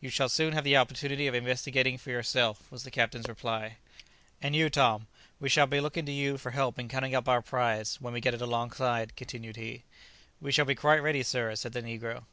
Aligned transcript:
"You 0.00 0.10
shall 0.10 0.28
soon 0.28 0.52
have 0.54 0.64
the 0.64 0.76
opportunity 0.76 1.28
of 1.28 1.34
investigating 1.36 1.96
for 1.96 2.10
yourself," 2.10 2.68
was 2.72 2.82
the 2.82 2.90
captain's 2.90 3.28
reply. 3.28 3.76
"And 4.42 4.56
you, 4.56 4.68
Tom; 4.68 5.06
we 5.38 5.48
shall 5.48 5.68
be 5.68 5.78
looking 5.80 6.04
to 6.06 6.10
you 6.12 6.38
for 6.38 6.50
help 6.50 6.76
in 6.76 6.88
cutting 6.88 7.14
up 7.14 7.28
our 7.28 7.40
prize, 7.40 8.00
when 8.00 8.12
we 8.12 8.20
get 8.20 8.34
it 8.34 8.42
alongside," 8.42 9.14
continued 9.14 9.54
he. 9.54 9.84
"We 10.40 10.50
shall 10.50 10.64
be 10.64 10.74
quite 10.74 10.98
ready, 11.04 11.22
sir," 11.22 11.54
said 11.54 11.72
the 11.72 11.82
negro. 11.82 12.24